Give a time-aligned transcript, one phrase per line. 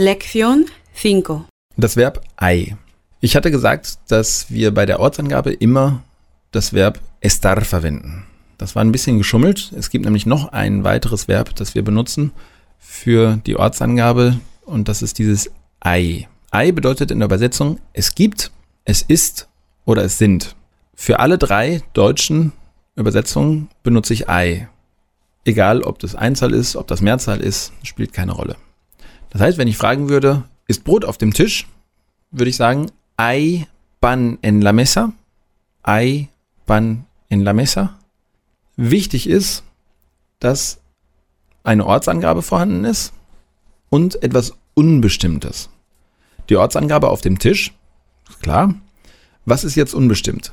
[0.00, 1.42] Lección 5.
[1.76, 2.74] Das Verb ei.
[3.20, 6.02] Ich hatte gesagt, dass wir bei der Ortsangabe immer
[6.52, 8.24] das Verb estar verwenden.
[8.56, 9.70] Das war ein bisschen geschummelt.
[9.76, 12.32] Es gibt nämlich noch ein weiteres Verb, das wir benutzen
[12.78, 15.50] für die Ortsangabe und das ist dieses
[15.80, 16.28] ei.
[16.50, 18.52] Ei bedeutet in der Übersetzung es gibt,
[18.86, 19.48] es ist
[19.84, 20.56] oder es sind.
[20.94, 22.52] Für alle drei deutschen
[22.96, 24.66] Übersetzungen benutze ich ei.
[25.44, 28.56] Egal, ob das Einzahl ist, ob das Mehrzahl ist, spielt keine Rolle.
[29.30, 31.66] Das heißt, wenn ich fragen würde, ist Brot auf dem Tisch,
[32.30, 33.66] würde ich sagen, hay
[34.00, 35.12] pan en la mesa.
[35.84, 36.28] Hay
[36.66, 37.98] pan en la mesa.
[38.76, 39.62] Wichtig ist,
[40.38, 40.80] dass
[41.62, 43.12] eine Ortsangabe vorhanden ist
[43.90, 45.68] und etwas Unbestimmtes.
[46.48, 47.74] Die Ortsangabe auf dem Tisch,
[48.40, 48.74] klar.
[49.44, 50.52] Was ist jetzt unbestimmt?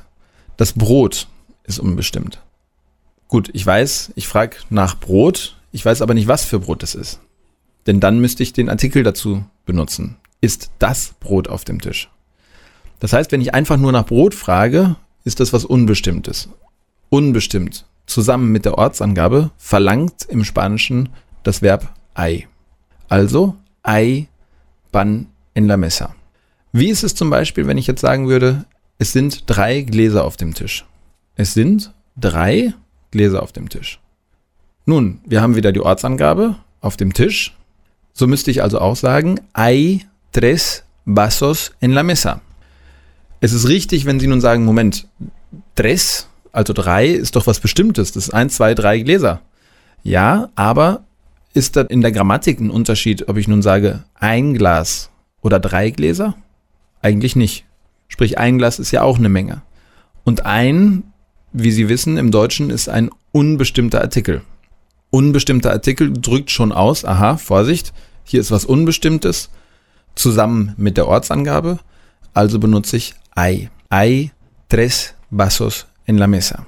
[0.56, 1.28] Das Brot
[1.64, 2.42] ist unbestimmt.
[3.28, 6.94] Gut, ich weiß, ich frage nach Brot, ich weiß aber nicht, was für Brot es
[6.94, 7.20] ist.
[7.88, 10.16] Denn dann müsste ich den Artikel dazu benutzen.
[10.42, 12.10] Ist das Brot auf dem Tisch?
[13.00, 16.50] Das heißt, wenn ich einfach nur nach Brot frage, ist das was Unbestimmtes.
[17.08, 17.86] Unbestimmt.
[18.04, 21.08] Zusammen mit der Ortsangabe verlangt im Spanischen
[21.44, 22.46] das Verb ei.
[23.08, 24.28] Also ei
[24.92, 26.14] pan en la mesa.
[26.72, 28.66] Wie ist es zum Beispiel, wenn ich jetzt sagen würde,
[28.98, 30.84] es sind drei Gläser auf dem Tisch?
[31.36, 32.74] Es sind drei
[33.12, 33.98] Gläser auf dem Tisch.
[34.84, 37.54] Nun, wir haben wieder die Ortsangabe auf dem Tisch.
[38.18, 42.40] So müsste ich also auch sagen, hay tres vasos en la mesa.
[43.40, 45.06] Es ist richtig, wenn Sie nun sagen, Moment,
[45.76, 48.10] tres, also drei, ist doch was Bestimmtes.
[48.10, 49.40] Das ist eins, zwei, drei Gläser.
[50.02, 51.04] Ja, aber
[51.54, 55.90] ist da in der Grammatik ein Unterschied, ob ich nun sage ein Glas oder drei
[55.90, 56.34] Gläser?
[57.00, 57.66] Eigentlich nicht.
[58.08, 59.62] Sprich, ein Glas ist ja auch eine Menge.
[60.24, 61.04] Und ein,
[61.52, 64.42] wie Sie wissen, im Deutschen ist ein unbestimmter Artikel.
[65.10, 67.92] Unbestimmter Artikel drückt schon aus, aha, Vorsicht,
[68.28, 69.50] hier ist was Unbestimmtes,
[70.14, 71.78] zusammen mit der Ortsangabe.
[72.34, 73.70] Also benutze ich hay.
[73.90, 74.32] Hay
[74.68, 76.66] tres vasos en la mesa.